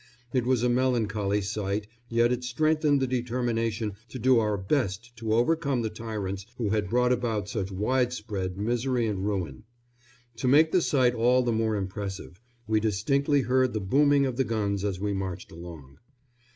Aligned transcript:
It 0.33 0.47
was 0.47 0.63
a 0.63 0.67
melancholy 0.67 1.43
sight, 1.43 1.85
yet 2.09 2.31
it 2.31 2.43
strengthened 2.43 2.99
the 3.03 3.05
determination 3.05 3.93
to 4.09 4.17
do 4.17 4.39
our 4.39 4.57
best 4.57 5.15
to 5.17 5.35
overcome 5.35 5.83
the 5.83 5.91
tyrants 5.91 6.47
who 6.57 6.71
had 6.71 6.89
brought 6.89 7.11
about 7.11 7.47
such 7.49 7.71
widespread 7.71 8.57
misery 8.57 9.05
and 9.05 9.23
ruin. 9.23 9.63
To 10.37 10.47
make 10.47 10.71
the 10.71 10.81
sight 10.81 11.13
all 11.13 11.43
the 11.43 11.51
more 11.53 11.75
impressive, 11.75 12.41
we 12.67 12.79
distinctly 12.79 13.41
heard 13.43 13.73
the 13.73 13.79
booming 13.79 14.25
of 14.25 14.37
the 14.37 14.43
guns 14.43 14.83
as 14.83 14.99
we 14.99 15.13
marched 15.13 15.51
along. 15.51 15.99